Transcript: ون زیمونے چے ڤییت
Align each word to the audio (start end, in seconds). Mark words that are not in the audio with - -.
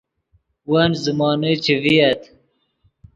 ون 0.71 0.91
زیمونے 1.01 1.53
چے 1.63 1.75
ڤییت 1.83 2.21